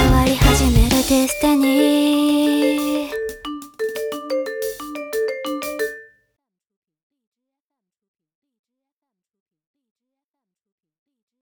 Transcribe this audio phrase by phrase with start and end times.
[0.00, 2.19] 変わり始めるディスティニー